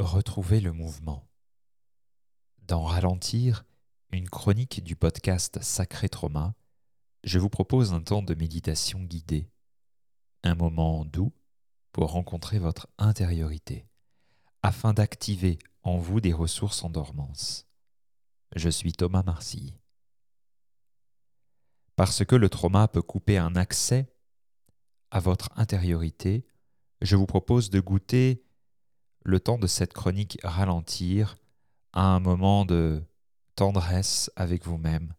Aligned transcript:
Retrouvez 0.00 0.60
le 0.60 0.72
mouvement. 0.72 1.28
Dans 2.62 2.84
Ralentir, 2.84 3.66
une 4.12 4.30
chronique 4.30 4.82
du 4.82 4.96
podcast 4.96 5.58
Sacré 5.60 6.08
Trauma, 6.08 6.54
je 7.22 7.38
vous 7.38 7.50
propose 7.50 7.92
un 7.92 8.00
temps 8.00 8.22
de 8.22 8.34
méditation 8.34 9.02
guidée, 9.02 9.50
un 10.42 10.54
moment 10.54 11.04
doux 11.04 11.34
pour 11.92 12.12
rencontrer 12.12 12.58
votre 12.58 12.88
intériorité, 12.96 13.86
afin 14.62 14.94
d'activer 14.94 15.58
en 15.82 15.98
vous 15.98 16.22
des 16.22 16.32
ressources 16.32 16.82
en 16.82 16.88
dormance. 16.88 17.66
Je 18.56 18.70
suis 18.70 18.92
Thomas 18.92 19.22
Marcy. 19.22 19.76
Parce 21.96 22.24
que 22.24 22.36
le 22.36 22.48
trauma 22.48 22.88
peut 22.88 23.02
couper 23.02 23.36
un 23.36 23.54
accès 23.54 24.10
à 25.10 25.20
votre 25.20 25.50
intériorité, 25.56 26.46
je 27.02 27.16
vous 27.16 27.26
propose 27.26 27.68
de 27.68 27.80
goûter 27.80 28.42
le 29.22 29.40
temps 29.40 29.58
de 29.58 29.66
cette 29.66 29.92
chronique 29.92 30.38
ralentir 30.42 31.36
à 31.92 32.02
un 32.02 32.20
moment 32.20 32.64
de 32.64 33.02
tendresse 33.54 34.30
avec 34.36 34.64
vous-même, 34.64 35.12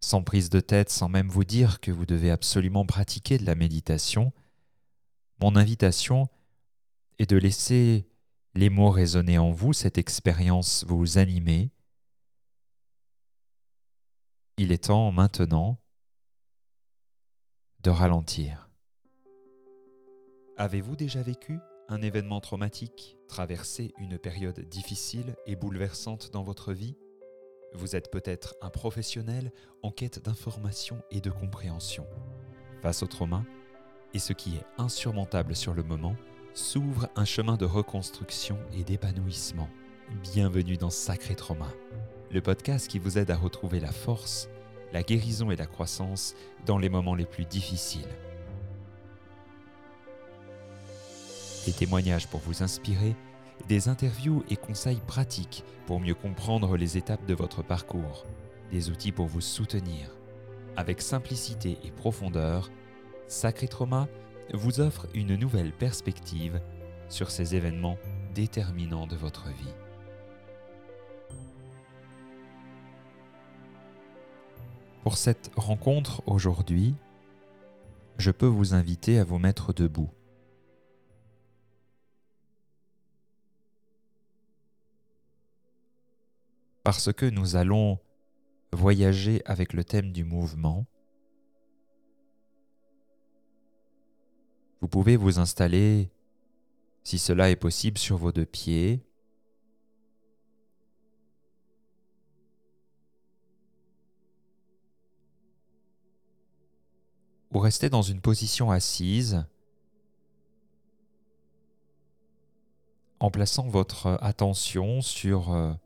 sans 0.00 0.22
prise 0.22 0.50
de 0.50 0.60
tête, 0.60 0.90
sans 0.90 1.08
même 1.08 1.28
vous 1.28 1.44
dire 1.44 1.80
que 1.80 1.90
vous 1.90 2.06
devez 2.06 2.30
absolument 2.30 2.84
pratiquer 2.84 3.38
de 3.38 3.46
la 3.46 3.54
méditation, 3.54 4.32
mon 5.40 5.54
invitation 5.54 6.28
est 7.18 7.28
de 7.28 7.36
laisser 7.36 8.08
les 8.54 8.70
mots 8.70 8.90
résonner 8.90 9.38
en 9.38 9.50
vous, 9.50 9.72
cette 9.72 9.98
expérience 9.98 10.84
vous 10.88 11.18
animer. 11.18 11.70
Il 14.56 14.72
est 14.72 14.84
temps 14.84 15.12
maintenant 15.12 15.78
de 17.80 17.90
ralentir. 17.90 18.70
Avez-vous 20.56 20.96
déjà 20.96 21.22
vécu 21.22 21.58
un 21.88 22.02
événement 22.02 22.40
traumatique, 22.40 23.16
traversé 23.28 23.94
une 23.98 24.18
période 24.18 24.60
difficile 24.68 25.36
et 25.46 25.56
bouleversante 25.56 26.30
dans 26.32 26.42
votre 26.42 26.72
vie 26.72 26.96
Vous 27.74 27.94
êtes 27.94 28.10
peut-être 28.10 28.56
un 28.60 28.70
professionnel 28.70 29.52
en 29.82 29.90
quête 29.90 30.24
d'information 30.24 31.02
et 31.10 31.20
de 31.20 31.30
compréhension. 31.30 32.06
Face 32.82 33.02
au 33.02 33.06
trauma, 33.06 33.44
et 34.14 34.18
ce 34.18 34.32
qui 34.32 34.56
est 34.56 34.64
insurmontable 34.78 35.54
sur 35.54 35.74
le 35.74 35.82
moment, 35.82 36.16
s'ouvre 36.54 37.08
un 37.16 37.24
chemin 37.24 37.56
de 37.56 37.66
reconstruction 37.66 38.58
et 38.72 38.82
d'épanouissement. 38.82 39.68
Bienvenue 40.22 40.76
dans 40.76 40.90
Sacré 40.90 41.34
Trauma, 41.34 41.68
le 42.30 42.40
podcast 42.40 42.88
qui 42.88 42.98
vous 42.98 43.18
aide 43.18 43.30
à 43.30 43.36
retrouver 43.36 43.78
la 43.78 43.92
force, 43.92 44.48
la 44.92 45.02
guérison 45.02 45.50
et 45.50 45.56
la 45.56 45.66
croissance 45.66 46.34
dans 46.64 46.78
les 46.78 46.88
moments 46.88 47.14
les 47.14 47.26
plus 47.26 47.44
difficiles. 47.44 48.08
Des 51.66 51.72
témoignages 51.72 52.28
pour 52.28 52.38
vous 52.38 52.62
inspirer, 52.62 53.16
des 53.68 53.88
interviews 53.88 54.44
et 54.48 54.56
conseils 54.56 55.00
pratiques 55.04 55.64
pour 55.86 55.98
mieux 55.98 56.14
comprendre 56.14 56.76
les 56.76 56.96
étapes 56.96 57.26
de 57.26 57.34
votre 57.34 57.64
parcours, 57.64 58.24
des 58.70 58.88
outils 58.90 59.10
pour 59.10 59.26
vous 59.26 59.40
soutenir. 59.40 60.14
Avec 60.76 61.02
simplicité 61.02 61.76
et 61.82 61.90
profondeur, 61.90 62.70
Sacré 63.26 63.66
Trauma 63.66 64.06
vous 64.54 64.78
offre 64.78 65.08
une 65.12 65.34
nouvelle 65.34 65.72
perspective 65.72 66.60
sur 67.08 67.32
ces 67.32 67.56
événements 67.56 67.98
déterminants 68.32 69.08
de 69.08 69.16
votre 69.16 69.48
vie. 69.48 69.74
Pour 75.02 75.16
cette 75.16 75.50
rencontre 75.56 76.22
aujourd'hui, 76.26 76.94
je 78.18 78.30
peux 78.30 78.46
vous 78.46 78.74
inviter 78.74 79.18
à 79.18 79.24
vous 79.24 79.38
mettre 79.38 79.72
debout. 79.72 80.10
Parce 86.86 87.12
que 87.12 87.26
nous 87.26 87.56
allons 87.56 87.98
voyager 88.70 89.42
avec 89.44 89.72
le 89.72 89.82
thème 89.82 90.12
du 90.12 90.22
mouvement, 90.22 90.86
Vous 94.80 94.86
pouvez 94.86 95.16
vous 95.16 95.40
installer, 95.40 96.12
si 97.02 97.18
cela 97.18 97.50
est 97.50 97.56
possible, 97.56 97.98
sur 97.98 98.18
vos 98.18 98.30
deux 98.30 98.46
pieds. 98.46 99.04
Ou 107.50 107.58
rester 107.58 107.90
dans 107.90 108.02
une 108.02 108.20
position 108.20 108.70
assise 108.70 109.44
en 113.18 113.32
plaçant 113.32 113.66
votre 113.66 114.18
attention 114.22 115.00
sur 115.00 115.80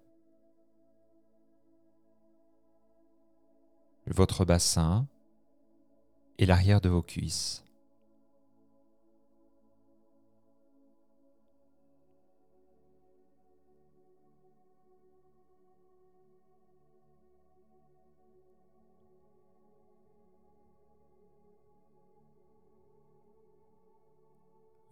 votre 4.15 4.45
bassin 4.45 5.07
et 6.39 6.47
l'arrière 6.47 6.81
de 6.81 6.89
vos 6.89 7.03
cuisses. 7.03 7.65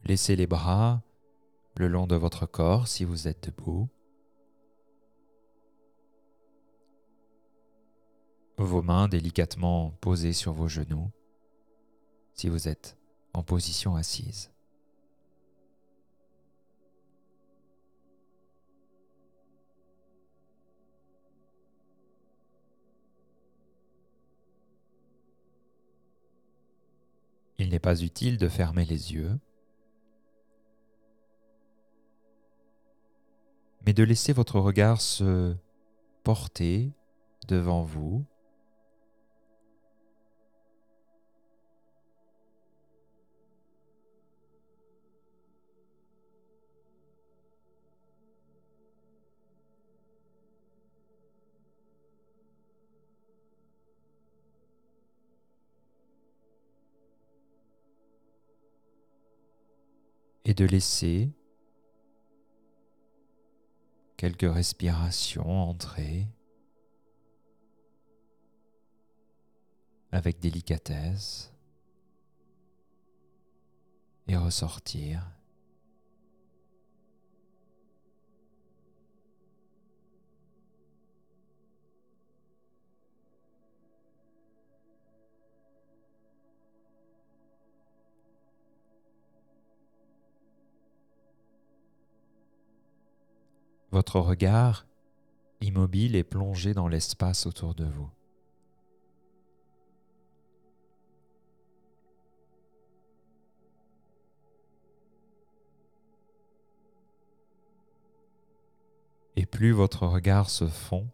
Laissez 0.05 0.37
les 0.37 0.47
bras 0.47 1.03
le 1.77 1.87
long 1.87 2.07
de 2.07 2.17
votre 2.17 2.47
corps 2.47 2.89
si 2.89 3.05
vous 3.05 3.29
êtes 3.29 3.45
debout. 3.45 3.91
Vos 8.59 8.83
mains 8.83 9.09
délicatement 9.09 9.93
posées 10.01 10.33
sur 10.33 10.53
vos 10.53 10.69
genoux 10.69 11.11
si 12.35 12.49
vous 12.49 12.69
êtes 12.69 12.99
en 13.33 13.43
position 13.43 13.97
assise. 13.97 14.51
Il 27.59 27.71
n'est 27.71 27.79
pas 27.79 28.03
utile 28.03 28.39
de 28.39 28.49
fermer 28.49 28.85
les 28.85 29.13
yeux. 29.15 29.39
mais 33.89 33.95
de 33.95 34.03
laisser 34.03 34.35
votre 34.35 34.61
regard 34.61 35.01
se 35.01 35.57
porter 36.23 36.93
devant 37.47 37.85
vous. 37.85 38.27
De 60.59 60.65
laisser 60.65 61.31
quelques 64.17 64.53
respirations 64.53 65.49
entrer 65.49 66.27
avec 70.11 70.41
délicatesse 70.41 71.53
et 74.27 74.37
ressortir. 74.37 75.23
Votre 93.99 94.21
regard, 94.21 94.87
immobile, 95.61 96.15
est 96.15 96.23
plongé 96.23 96.73
dans 96.73 96.87
l'espace 96.87 97.47
autour 97.47 97.75
de 97.75 97.85
vous. 97.85 98.09
Et 109.35 109.47
plus 109.47 109.73
votre 109.73 110.07
regard 110.07 110.49
se 110.49 110.69
fond 110.69 111.09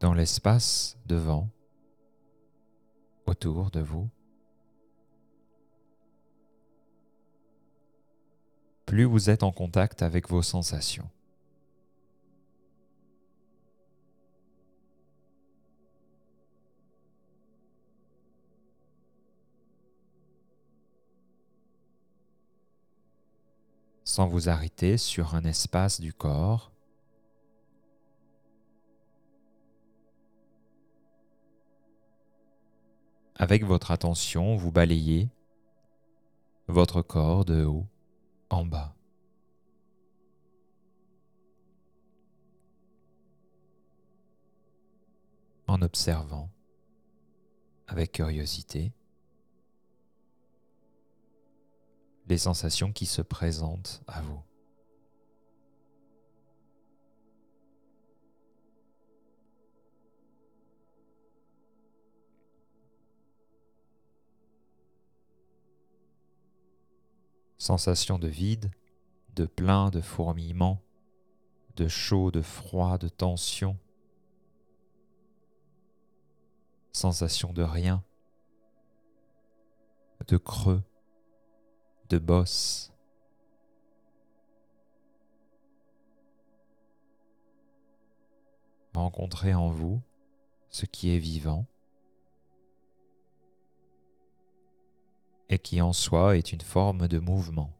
dans 0.00 0.14
l'espace 0.14 0.96
devant, 1.04 1.50
autour 3.26 3.70
de 3.70 3.80
vous, 3.80 4.08
plus 8.86 9.04
vous 9.04 9.30
êtes 9.30 9.42
en 9.42 9.52
contact 9.52 10.02
avec 10.02 10.28
vos 10.28 10.42
sensations. 10.42 11.10
sans 24.04 24.28
vous 24.28 24.48
arrêter 24.48 24.96
sur 24.96 25.34
un 25.34 25.44
espace 25.44 26.00
du 26.00 26.14
corps. 26.14 26.72
Avec 33.34 33.62
votre 33.64 33.90
attention, 33.90 34.56
vous 34.56 34.72
balayez 34.72 35.28
votre 36.66 37.02
corps 37.02 37.44
de 37.44 37.66
haut 37.66 37.86
en 38.50 38.64
bas. 38.64 38.94
En 45.66 45.82
observant 45.82 46.48
avec 47.88 48.12
curiosité 48.12 48.92
les 52.28 52.38
sensations 52.38 52.92
qui 52.92 53.06
se 53.06 53.22
présentent 53.22 54.02
à 54.06 54.20
vous. 54.20 54.42
Sensation 67.66 68.16
de 68.20 68.28
vide, 68.28 68.70
de 69.34 69.44
plein, 69.44 69.90
de 69.90 70.00
fourmillement, 70.00 70.80
de 71.74 71.88
chaud, 71.88 72.30
de 72.30 72.40
froid, 72.40 72.96
de 72.96 73.08
tension. 73.08 73.76
Sensation 76.92 77.52
de 77.52 77.64
rien, 77.64 78.04
de 80.28 80.36
creux, 80.36 80.84
de 82.08 82.18
bosse. 82.18 82.92
Rencontrez 88.94 89.54
en 89.54 89.70
vous 89.70 90.00
ce 90.70 90.86
qui 90.86 91.10
est 91.10 91.18
vivant 91.18 91.66
et 95.48 95.58
qui 95.58 95.80
en 95.80 95.92
soi 95.92 96.36
est 96.36 96.52
une 96.52 96.60
forme 96.60 97.08
de 97.08 97.18
mouvement. 97.18 97.72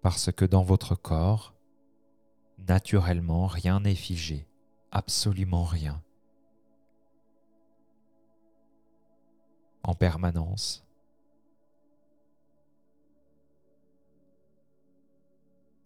Parce 0.00 0.32
que 0.32 0.44
dans 0.44 0.62
votre 0.62 0.94
corps, 0.94 1.54
naturellement, 2.58 3.46
rien 3.46 3.80
n'est 3.80 3.94
figé 3.94 4.48
absolument 4.92 5.64
rien. 5.64 6.02
En 9.82 9.94
permanence. 9.94 10.84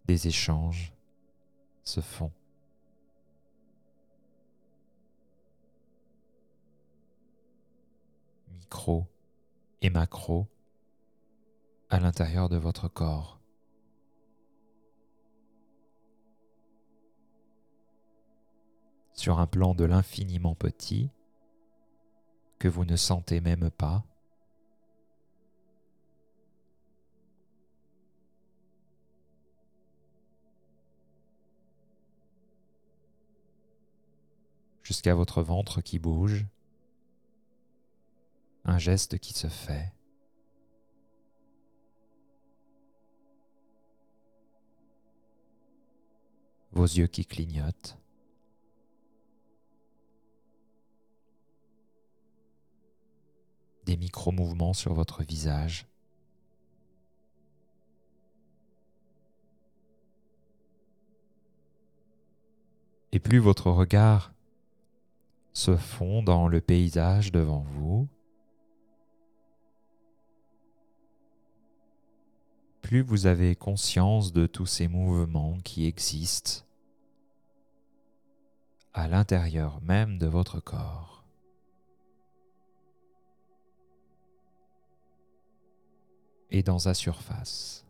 Des 0.05 0.27
échanges 0.27 0.93
se 1.83 2.01
font. 2.01 2.31
Micro 8.67 9.07
et 9.81 9.89
macro 9.89 10.45
à 11.89 12.01
l'intérieur 12.01 12.49
de 12.49 12.57
votre 12.57 12.89
corps. 12.89 13.39
sur 19.13 19.39
un 19.39 19.47
plan 19.47 19.73
de 19.73 19.85
l'infiniment 19.85 20.53
petit 20.53 21.09
que 22.59 22.67
vous 22.67 22.83
ne 22.83 22.97
sentez 22.97 23.39
même 23.39 23.71
pas. 23.71 24.03
jusqu'à 34.83 35.13
votre 35.13 35.41
ventre 35.41 35.81
qui 35.81 35.99
bouge, 35.99 36.45
un 38.67 38.77
geste 38.77 39.17
qui 39.17 39.33
se 39.33 39.47
fait. 39.47 39.93
Vos 46.71 46.83
yeux 46.83 47.07
qui 47.07 47.25
clignotent. 47.25 47.97
des 53.85 53.95
micro-mouvements 53.95 54.73
sur 54.73 54.93
votre 54.93 55.23
visage. 55.23 55.87
Et 63.13 63.19
plus 63.19 63.39
votre 63.39 63.71
regard 63.71 64.33
se 65.53 65.77
fond 65.77 66.21
dans 66.21 66.49
le 66.49 66.59
paysage 66.59 67.31
devant 67.31 67.61
vous, 67.61 68.09
plus 72.87 73.01
vous 73.01 73.25
avez 73.25 73.53
conscience 73.53 74.31
de 74.31 74.47
tous 74.47 74.65
ces 74.65 74.87
mouvements 74.87 75.57
qui 75.65 75.87
existent 75.87 76.63
à 78.93 79.09
l'intérieur 79.09 79.81
même 79.81 80.17
de 80.17 80.25
votre 80.25 80.61
corps. 80.61 81.25
et 86.49 86.63
dans 86.63 86.79
sa 86.79 86.93
surface. 86.93 87.86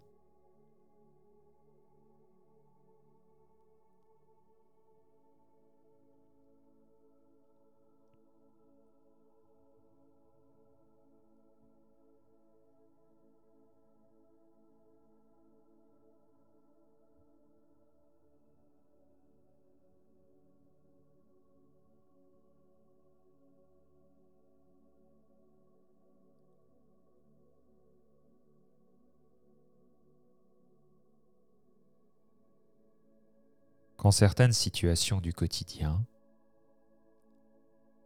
Certaines 34.12 34.54
situations 34.54 35.22
du 35.22 35.34
quotidien 35.34 36.06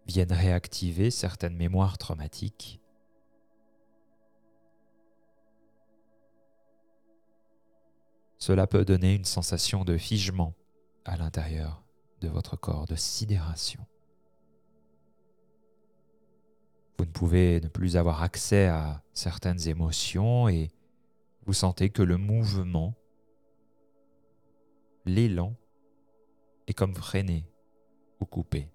viennent 0.08 0.34
réactiver 0.34 1.12
certaines 1.12 1.56
mémoires 1.56 1.98
traumatiques, 1.98 2.82
cela 8.38 8.68
peut 8.68 8.86
donner 8.86 9.14
une 9.14 9.26
sensation 9.26 9.86
de 9.86 9.98
figement 9.98 10.56
à 11.06 11.18
l'intérieur 11.18 11.84
de 12.22 12.28
votre 12.28 12.56
corps, 12.56 12.86
de 12.86 12.96
sidération. 12.96 13.86
Vous 16.98 17.06
ne 17.06 17.12
pouvez 17.12 17.62
ne 17.62 17.68
plus 17.68 17.98
avoir 17.98 18.22
accès 18.22 18.68
à 18.68 19.04
certaines 19.14 19.68
émotions 19.68 20.48
et 20.50 20.72
vous 21.46 21.54
sentez 21.54 21.90
que 21.90 22.04
le 22.04 22.18
mouvement, 22.18 22.94
l'élan 25.06 25.56
est 26.68 26.74
comme 26.74 26.96
freiné 26.96 27.46
ou 28.20 28.26
coupé. 28.26 28.70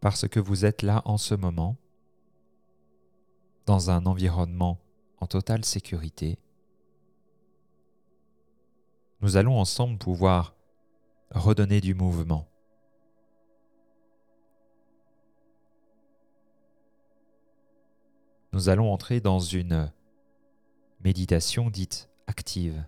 Parce 0.00 0.26
que 0.26 0.40
vous 0.40 0.64
êtes 0.64 0.82
là 0.82 1.02
en 1.04 1.18
ce 1.18 1.34
moment, 1.34 1.76
dans 3.66 3.90
un 3.90 4.06
environnement 4.06 4.80
en 5.18 5.26
totale 5.26 5.64
sécurité, 5.64 6.38
nous 9.20 9.36
allons 9.36 9.58
ensemble 9.58 9.98
pouvoir 9.98 10.54
redonner 11.30 11.82
du 11.82 11.94
mouvement 11.94 12.48
nous 18.52 18.68
allons 18.68 18.92
entrer 18.92 19.20
dans 19.20 19.38
une 19.38 19.92
méditation 21.02 21.70
dite 21.70 22.10
active. 22.26 22.84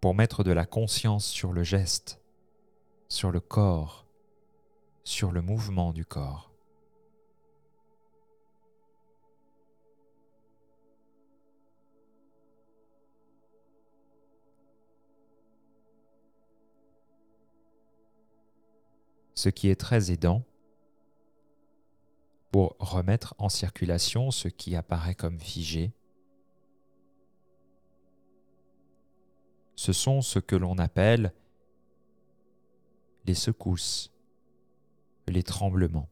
Pour 0.00 0.14
mettre 0.14 0.42
de 0.44 0.52
la 0.52 0.64
conscience 0.64 1.26
sur 1.26 1.52
le 1.52 1.62
geste, 1.62 2.22
sur 3.08 3.30
le 3.30 3.40
corps, 3.40 4.06
sur 5.04 5.30
le 5.30 5.42
mouvement 5.42 5.92
du 5.92 6.06
corps. 6.06 6.49
Ce 19.40 19.48
qui 19.48 19.70
est 19.70 19.80
très 19.80 20.10
aidant 20.10 20.44
pour 22.50 22.76
remettre 22.78 23.34
en 23.38 23.48
circulation 23.48 24.30
ce 24.30 24.48
qui 24.48 24.76
apparaît 24.76 25.14
comme 25.14 25.40
figé. 25.40 25.94
Ce 29.76 29.94
sont 29.94 30.20
ce 30.20 30.40
que 30.40 30.56
l'on 30.56 30.76
appelle 30.76 31.32
les 33.24 33.32
secousses, 33.32 34.12
les 35.26 35.42
tremblements. 35.42 36.10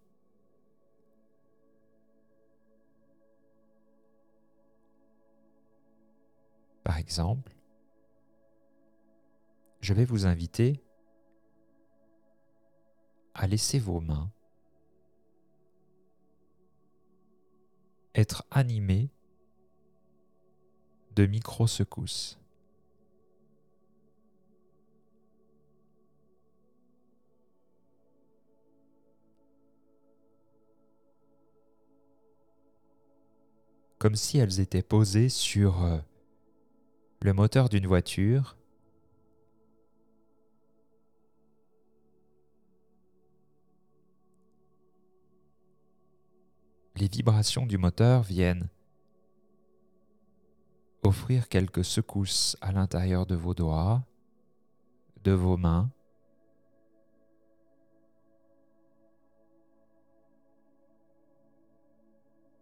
Par 6.82 6.96
exemple, 6.96 7.52
je 9.82 9.92
vais 9.92 10.06
vous 10.06 10.24
inviter 10.24 10.82
à 13.38 13.46
laisser 13.46 13.78
vos 13.78 14.00
mains 14.00 14.30
être 18.14 18.44
animé 18.50 19.10
de 21.14 21.24
micro-secousses. 21.24 22.36
Comme 33.98 34.16
si 34.16 34.38
elles 34.38 34.58
étaient 34.58 34.82
posées 34.82 35.28
sur 35.28 35.84
euh, 35.84 35.98
le 37.20 37.32
moteur 37.32 37.68
d'une 37.68 37.86
voiture 37.86 38.56
les 46.98 47.06
vibrations 47.06 47.64
du 47.64 47.78
moteur 47.78 48.22
viennent 48.22 48.68
offrir 51.04 51.48
quelques 51.48 51.84
secousses 51.84 52.56
à 52.60 52.72
l'intérieur 52.72 53.24
de 53.24 53.36
vos 53.36 53.54
doigts, 53.54 54.04
de 55.22 55.30
vos 55.30 55.56
mains, 55.56 55.92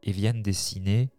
et 0.03 0.13
viennent 0.13 0.43
dessiner 0.43 1.11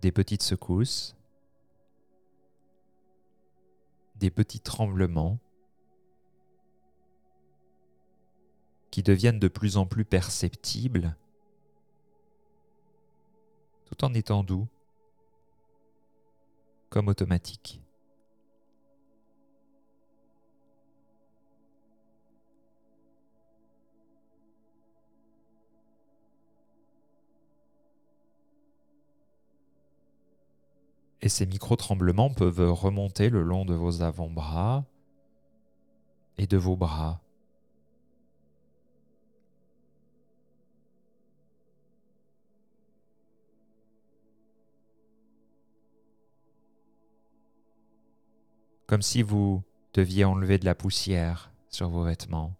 des 0.00 0.12
petites 0.12 0.42
secousses, 0.42 1.16
des 4.16 4.30
petits 4.30 4.60
tremblements, 4.60 5.38
qui 8.92 9.02
deviennent 9.02 9.40
de 9.40 9.48
plus 9.48 9.78
en 9.78 9.86
plus 9.86 10.04
perceptibles, 10.04 11.16
tout 13.86 14.04
en 14.04 14.12
étant 14.12 14.44
doux, 14.44 14.68
comme 16.90 17.08
automatiques. 17.08 17.80
Et 31.22 31.30
ces 31.30 31.46
micro-tremblements 31.46 32.30
peuvent 32.30 32.70
remonter 32.72 33.30
le 33.30 33.42
long 33.42 33.64
de 33.64 33.74
vos 33.74 34.02
avant-bras 34.02 34.84
et 36.36 36.46
de 36.46 36.58
vos 36.58 36.76
bras. 36.76 37.21
Comme 48.92 49.00
si 49.00 49.22
vous 49.22 49.62
deviez 49.94 50.26
enlever 50.26 50.58
de 50.58 50.66
la 50.66 50.74
poussière 50.74 51.50
sur 51.70 51.88
vos 51.88 52.04
vêtements. 52.04 52.54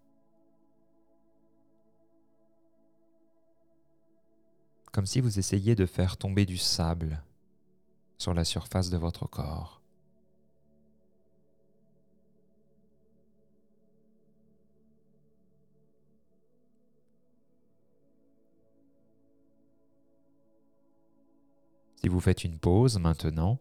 Comme 4.91 5.05
si 5.05 5.21
vous 5.21 5.37
essayiez 5.37 5.75
de 5.75 5.85
faire 5.85 6.17
tomber 6.17 6.47
du 6.47 6.57
sable 6.57 7.21
sur 8.17 8.33
la 8.33 8.45
surface 8.45 8.89
de 8.89 8.97
votre 8.97 9.27
corps. 9.27 9.79
Si 22.01 22.07
vous 22.07 22.19
faites 22.19 22.43
une 22.43 22.57
pause 22.57 22.97
maintenant, 22.97 23.59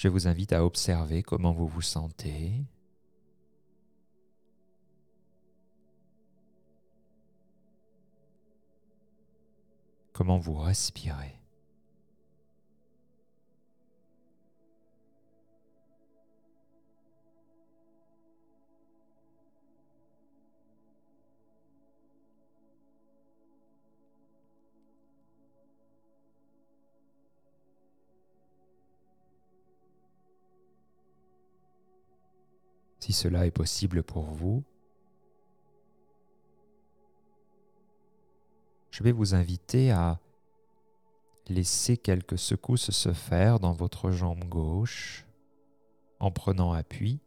Je 0.00 0.08
vous 0.08 0.26
invite 0.26 0.54
à 0.54 0.64
observer 0.64 1.22
comment 1.22 1.52
vous 1.52 1.66
vous 1.66 1.82
sentez. 1.82 2.64
Comment 10.14 10.38
vous 10.38 10.54
respirez. 10.54 11.39
Cela 33.12 33.46
est 33.46 33.50
possible 33.50 34.02
pour 34.02 34.24
vous, 34.24 34.62
je 38.90 39.02
vais 39.02 39.12
vous 39.12 39.34
inviter 39.34 39.90
à 39.90 40.20
laisser 41.48 41.96
quelques 41.96 42.38
secousses 42.38 42.90
se 42.90 43.12
faire 43.12 43.58
dans 43.58 43.72
votre 43.72 44.10
jambe 44.10 44.44
gauche 44.44 45.26
en 46.18 46.30
prenant 46.30 46.72
appui 46.72 47.20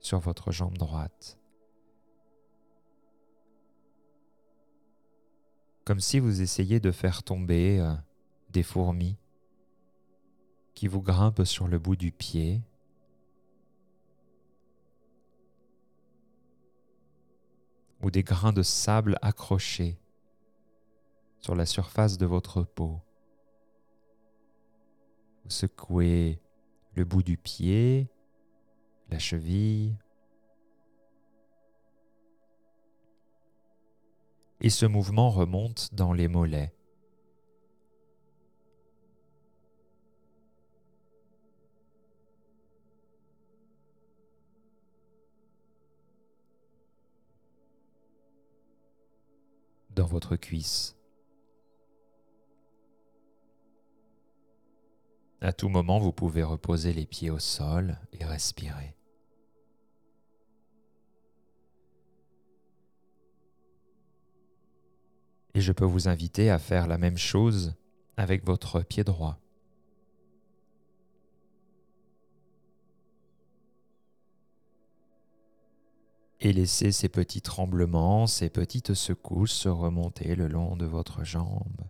sur 0.00 0.20
votre 0.20 0.52
jambe 0.52 0.78
droite. 0.78 1.38
Comme 5.84 6.00
si 6.00 6.18
vous 6.18 6.42
essayiez 6.42 6.80
de 6.80 6.92
faire 6.92 7.22
tomber 7.22 7.80
euh, 7.80 7.94
des 8.50 8.62
fourmis 8.62 9.16
qui 10.74 10.86
vous 10.86 11.02
grimpent 11.02 11.44
sur 11.44 11.66
le 11.66 11.78
bout 11.78 11.96
du 11.96 12.12
pied 12.12 12.62
ou 18.02 18.10
des 18.10 18.22
grains 18.22 18.52
de 18.52 18.62
sable 18.62 19.16
accrochés 19.22 19.98
sur 21.40 21.54
la 21.54 21.66
surface 21.66 22.18
de 22.18 22.26
votre 22.26 22.62
peau. 22.62 23.00
Vous 25.44 25.50
secouez 25.50 26.40
le 26.94 27.04
bout 27.04 27.22
du 27.22 27.36
pied, 27.36 28.08
la 29.08 29.18
cheville, 29.18 29.96
et 34.60 34.70
ce 34.70 34.86
mouvement 34.86 35.30
remonte 35.30 35.94
dans 35.94 36.12
les 36.12 36.28
mollets. 36.28 36.74
Dans 49.98 50.06
votre 50.06 50.36
cuisse. 50.36 50.96
À 55.40 55.52
tout 55.52 55.68
moment, 55.68 55.98
vous 55.98 56.12
pouvez 56.12 56.44
reposer 56.44 56.92
les 56.92 57.04
pieds 57.04 57.30
au 57.30 57.40
sol 57.40 57.98
et 58.12 58.24
respirer. 58.24 58.94
Et 65.54 65.60
je 65.60 65.72
peux 65.72 65.84
vous 65.84 66.08
inviter 66.08 66.48
à 66.50 66.60
faire 66.60 66.86
la 66.86 66.98
même 66.98 67.18
chose 67.18 67.74
avec 68.16 68.44
votre 68.44 68.82
pied 68.82 69.02
droit. 69.02 69.40
Et 76.40 76.52
laissez 76.52 76.92
ces 76.92 77.08
petits 77.08 77.42
tremblements, 77.42 78.28
ces 78.28 78.48
petites 78.48 78.94
secousses 78.94 79.52
se 79.52 79.68
remonter 79.68 80.36
le 80.36 80.46
long 80.46 80.76
de 80.76 80.86
votre 80.86 81.24
jambe. 81.24 81.82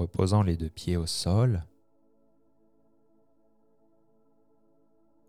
Reposant 0.00 0.42
les 0.42 0.56
deux 0.56 0.70
pieds 0.70 0.96
au 0.96 1.06
sol, 1.06 1.62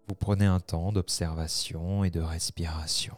vous 0.07 0.15
prenez 0.15 0.45
un 0.45 0.59
temps 0.59 0.91
d'observation 0.91 2.03
et 2.03 2.09
de 2.09 2.21
respiration. 2.21 3.15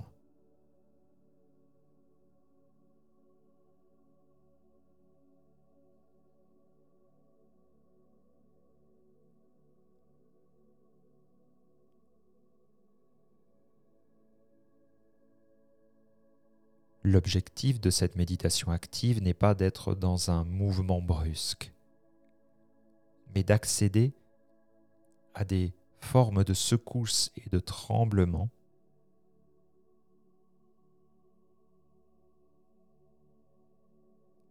L'objectif 17.14 17.80
de 17.80 17.92
cette 17.92 18.16
méditation 18.16 18.72
active 18.72 19.22
n'est 19.22 19.36
pas 19.36 19.54
d'être 19.54 19.94
dans 19.94 20.32
un 20.32 20.44
mouvement 20.46 21.00
brusque, 21.00 21.72
mais 23.36 23.44
d'accéder 23.44 24.16
à 25.36 25.46
des 25.46 25.76
formes 26.00 26.44
de 26.44 26.56
secousses 26.56 27.32
et 27.38 27.48
de 27.52 27.60
tremblements 27.60 28.50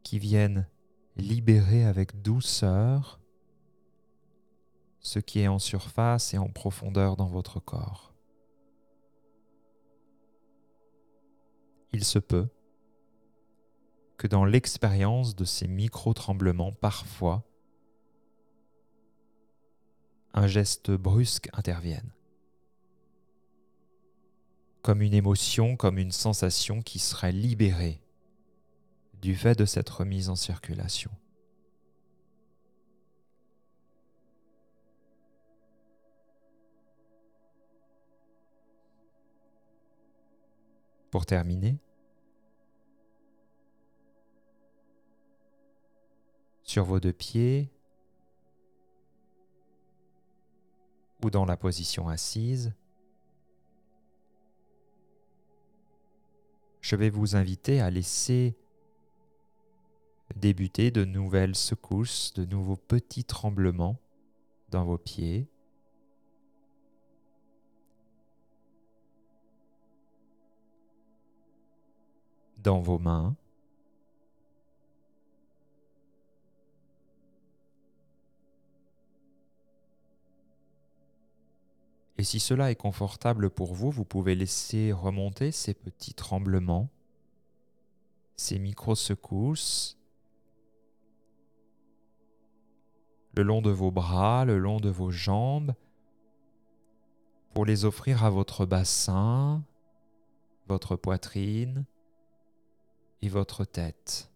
qui 0.04 0.20
viennent 0.20 0.68
libérer 1.16 1.84
avec 1.84 2.22
douceur 2.22 3.18
ce 5.00 5.18
qui 5.18 5.40
est 5.40 5.48
en 5.48 5.58
surface 5.58 6.32
et 6.32 6.38
en 6.38 6.48
profondeur 6.48 7.16
dans 7.16 7.26
votre 7.26 7.58
corps. 7.58 8.11
Il 11.92 12.04
se 12.04 12.18
peut 12.18 12.48
que 14.16 14.26
dans 14.26 14.44
l'expérience 14.44 15.34
de 15.34 15.44
ces 15.44 15.66
micro-tremblements, 15.66 16.72
parfois, 16.72 17.44
un 20.34 20.46
geste 20.46 20.90
brusque 20.90 21.48
intervienne, 21.52 22.12
comme 24.80 25.02
une 25.02 25.14
émotion, 25.14 25.76
comme 25.76 25.98
une 25.98 26.12
sensation 26.12 26.82
qui 26.82 26.98
serait 26.98 27.32
libérée 27.32 28.00
du 29.20 29.36
fait 29.36 29.58
de 29.58 29.64
cette 29.64 29.90
remise 29.90 30.28
en 30.28 30.36
circulation. 30.36 31.10
Pour 41.10 41.26
terminer, 41.26 41.78
sur 46.62 46.84
vos 46.84 47.00
deux 47.00 47.12
pieds 47.12 47.70
ou 51.24 51.30
dans 51.30 51.44
la 51.44 51.56
position 51.56 52.08
assise, 52.08 52.72
je 56.80 56.96
vais 56.96 57.10
vous 57.10 57.36
inviter 57.36 57.80
à 57.80 57.90
laisser 57.90 58.56
débuter 60.34 60.90
de 60.90 61.04
nouvelles 61.04 61.54
secousses, 61.54 62.32
de 62.34 62.44
nouveaux 62.44 62.76
petits 62.76 63.24
tremblements 63.24 64.00
dans 64.70 64.84
vos 64.84 64.98
pieds 64.98 65.46
dans 72.62 72.80
vos 72.80 72.98
mains. 72.98 73.36
Et 82.22 82.24
si 82.24 82.38
cela 82.38 82.70
est 82.70 82.76
confortable 82.76 83.50
pour 83.50 83.74
vous, 83.74 83.90
vous 83.90 84.04
pouvez 84.04 84.36
laisser 84.36 84.92
remonter 84.92 85.50
ces 85.50 85.74
petits 85.74 86.14
tremblements, 86.14 86.88
ces 88.36 88.60
micro-secousses, 88.60 89.98
le 93.34 93.42
long 93.42 93.60
de 93.60 93.72
vos 93.72 93.90
bras, 93.90 94.44
le 94.44 94.60
long 94.60 94.78
de 94.78 94.88
vos 94.88 95.10
jambes, 95.10 95.74
pour 97.54 97.66
les 97.66 97.84
offrir 97.84 98.22
à 98.22 98.30
votre 98.30 98.66
bassin, 98.66 99.64
votre 100.68 100.94
poitrine, 100.94 101.84
et 103.20 103.28
votre 103.28 103.64
tête. 103.64 104.31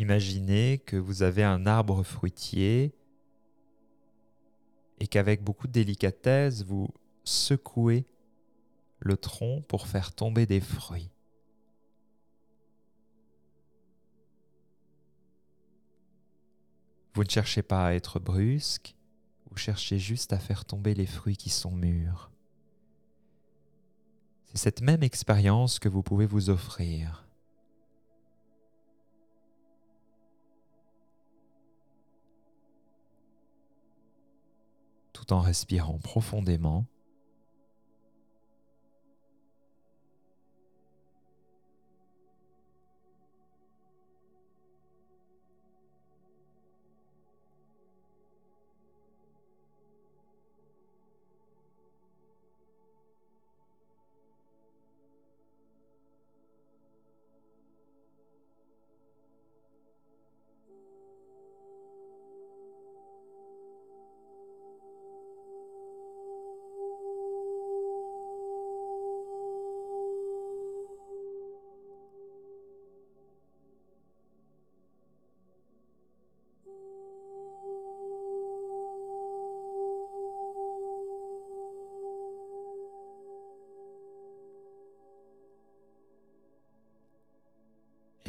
Imaginez 0.00 0.78
que 0.78 0.96
vous 0.96 1.22
avez 1.22 1.44
un 1.44 1.66
arbre 1.66 2.02
fruitier 2.02 2.94
et 4.98 5.06
qu'avec 5.06 5.44
beaucoup 5.44 5.66
de 5.66 5.72
délicatesse, 5.72 6.64
vous 6.64 6.88
secouez 7.22 8.06
le 8.98 9.18
tronc 9.18 9.62
pour 9.68 9.86
faire 9.86 10.14
tomber 10.14 10.46
des 10.46 10.62
fruits. 10.62 11.10
Vous 17.12 17.22
ne 17.22 17.28
cherchez 17.28 17.62
pas 17.62 17.88
à 17.88 17.92
être 17.92 18.20
brusque, 18.20 18.96
vous 19.50 19.58
cherchez 19.58 19.98
juste 19.98 20.32
à 20.32 20.38
faire 20.38 20.64
tomber 20.64 20.94
les 20.94 21.04
fruits 21.04 21.36
qui 21.36 21.50
sont 21.50 21.72
mûrs. 21.72 22.30
C'est 24.46 24.56
cette 24.56 24.80
même 24.80 25.02
expérience 25.02 25.78
que 25.78 25.90
vous 25.90 26.02
pouvez 26.02 26.24
vous 26.24 26.48
offrir. 26.48 27.29
Tout 35.20 35.34
en 35.34 35.40
respirant 35.40 35.98
profondément. 35.98 36.86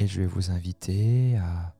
Je 0.06 0.20
vais 0.20 0.26
vous 0.26 0.50
inviter 0.50 1.36
à 1.38 1.74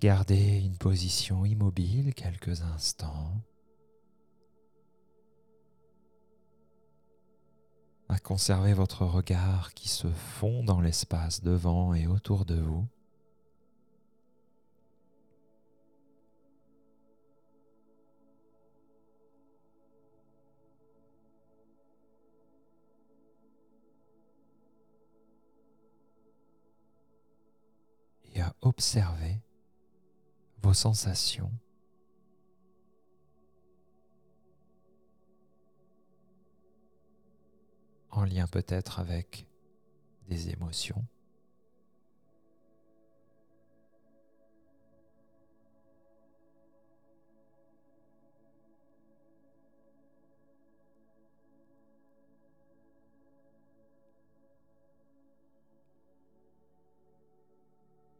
garder 0.00 0.60
une 0.60 0.76
position 0.76 1.44
immobile 1.44 2.14
quelques 2.14 2.62
instants. 2.62 3.32
à 8.10 8.18
conserver 8.18 8.72
votre 8.72 9.04
regard 9.04 9.74
qui 9.74 9.88
se 9.88 10.08
fond 10.08 10.64
dans 10.64 10.80
l'espace 10.80 11.42
devant 11.42 11.92
et 11.92 12.06
autour 12.06 12.46
de 12.46 12.54
vous. 12.54 12.86
Observer 28.60 29.40
vos 30.62 30.74
sensations 30.74 31.52
en 38.10 38.24
lien 38.24 38.46
peut-être 38.46 38.98
avec 38.98 39.46
des 40.28 40.50
émotions. 40.50 41.04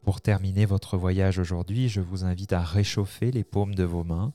Pour 0.08 0.22
terminer 0.22 0.64
votre 0.64 0.96
voyage 0.96 1.38
aujourd'hui, 1.38 1.90
je 1.90 2.00
vous 2.00 2.24
invite 2.24 2.54
à 2.54 2.62
réchauffer 2.62 3.30
les 3.30 3.44
paumes 3.44 3.74
de 3.74 3.84
vos 3.84 4.04
mains 4.04 4.32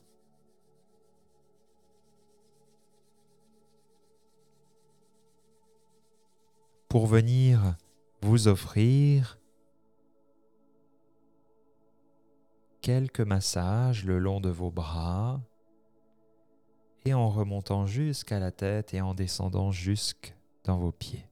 pour 6.88 7.08
venir 7.08 7.74
vous 8.22 8.46
offrir 8.46 9.40
quelques 12.80 13.18
massages 13.18 14.04
le 14.04 14.20
long 14.20 14.40
de 14.40 14.50
vos 14.50 14.70
bras 14.70 15.40
et 17.04 17.14
en 17.14 17.28
remontant 17.28 17.84
jusqu'à 17.84 18.38
la 18.38 18.52
tête 18.52 18.94
et 18.94 19.00
en 19.00 19.12
descendant 19.12 19.72
jusque 19.72 20.36
dans 20.62 20.78
vos 20.78 20.92
pieds. 20.92 21.26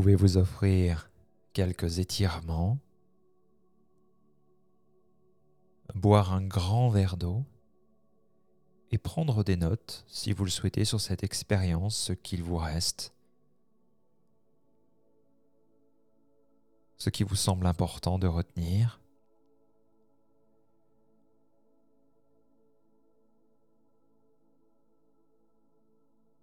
Pouvez 0.00 0.14
vous 0.14 0.36
offrir 0.36 1.10
quelques 1.54 2.00
étirements, 2.00 2.78
boire 5.94 6.34
un 6.34 6.42
grand 6.42 6.90
verre 6.90 7.16
d'eau 7.16 7.46
et 8.90 8.98
prendre 8.98 9.42
des 9.42 9.56
notes, 9.56 10.04
si 10.06 10.34
vous 10.34 10.44
le 10.44 10.50
souhaitez, 10.50 10.84
sur 10.84 11.00
cette 11.00 11.24
expérience, 11.24 11.96
ce 11.96 12.12
qu'il 12.12 12.42
vous 12.42 12.58
reste, 12.58 13.14
ce 16.98 17.08
qui 17.08 17.22
vous 17.22 17.34
semble 17.34 17.66
important 17.66 18.18
de 18.18 18.26
retenir. 18.26 19.00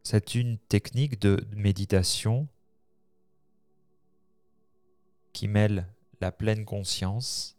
C'est 0.01 0.33
une 0.33 0.57
technique 0.57 1.21
de 1.21 1.45
méditation 1.55 2.47
qui 5.33 5.47
mêle 5.47 5.87
la 6.21 6.31
pleine 6.31 6.63
conscience 6.63 7.57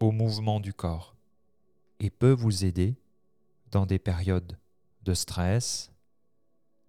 au 0.00 0.10
mouvement 0.10 0.60
du 0.60 0.74
corps 0.74 1.16
et 2.00 2.10
peut 2.10 2.32
vous 2.32 2.64
aider 2.64 2.96
dans 3.70 3.86
des 3.86 3.98
périodes 3.98 4.58
de 5.02 5.14
stress, 5.14 5.90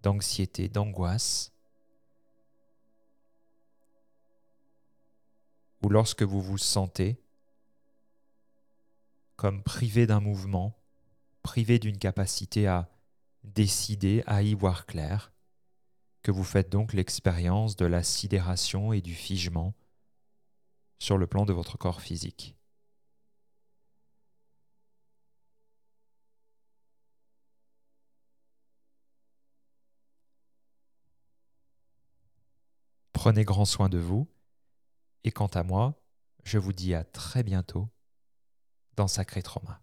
d'anxiété, 0.02 0.68
d'angoisse, 0.68 1.52
ou 5.82 5.88
lorsque 5.88 6.22
vous 6.22 6.42
vous 6.42 6.58
sentez 6.58 7.16
comme 9.36 9.62
privé 9.62 10.06
d'un 10.06 10.20
mouvement, 10.20 10.76
privé 11.42 11.78
d'une 11.78 11.98
capacité 11.98 12.66
à 12.66 12.88
décider, 13.44 14.24
à 14.26 14.42
y 14.42 14.54
voir 14.54 14.86
clair, 14.86 15.32
que 16.26 16.32
vous 16.32 16.42
faites 16.42 16.70
donc 16.70 16.92
l'expérience 16.92 17.76
de 17.76 17.86
la 17.86 18.02
sidération 18.02 18.92
et 18.92 19.00
du 19.00 19.14
figement 19.14 19.76
sur 20.98 21.18
le 21.18 21.28
plan 21.28 21.44
de 21.44 21.52
votre 21.52 21.78
corps 21.78 22.00
physique. 22.00 22.56
Prenez 33.12 33.44
grand 33.44 33.64
soin 33.64 33.88
de 33.88 33.98
vous 33.98 34.26
et 35.22 35.30
quant 35.30 35.46
à 35.46 35.62
moi, 35.62 35.94
je 36.42 36.58
vous 36.58 36.72
dis 36.72 36.92
à 36.92 37.04
très 37.04 37.44
bientôt 37.44 37.88
dans 38.96 39.06
Sacré 39.06 39.42
Trauma. 39.42 39.80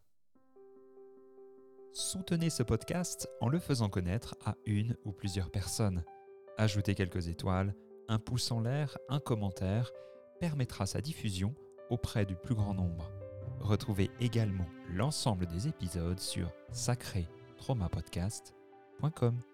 Soutenez 1.94 2.50
ce 2.50 2.64
podcast 2.64 3.30
en 3.40 3.48
le 3.48 3.60
faisant 3.60 3.88
connaître 3.88 4.36
à 4.44 4.56
une 4.66 4.98
ou 5.06 5.14
plusieurs 5.14 5.50
personnes. 5.50 6.04
Ajouter 6.58 6.96
quelques 6.96 7.30
étoiles, 7.30 7.74
un 8.08 8.20
pouce 8.20 8.52
en 8.52 8.60
l'air, 8.60 8.98
un 9.10 9.20
commentaire 9.20 9.92
permettra 10.40 10.86
sa 10.86 11.02
diffusion 11.02 11.56
auprès 11.90 12.26
du 12.26 12.36
plus 12.36 12.54
grand 12.56 12.74
nombre. 12.74 13.12
Retrouvez 13.60 14.10
également 14.20 14.68
l'ensemble 14.90 15.46
des 15.48 15.68
épisodes 15.68 16.20
sur 16.20 16.52
sacré-traumapodcast.com. 16.72 19.53